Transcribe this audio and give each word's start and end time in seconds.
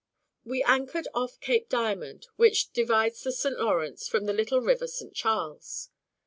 We 0.43 0.63
anchored 0.63 1.07
off 1.13 1.39
Cape 1.41 1.69
Diamond, 1.69 2.25
which 2.35 2.73
divides 2.73 3.21
the 3.21 3.31
St 3.31 3.59
Lawrence 3.59 4.07
from 4.07 4.25
the 4.25 4.33
little 4.33 4.59
river 4.61 4.87
St 4.87 5.13
Charles. 5.13 5.89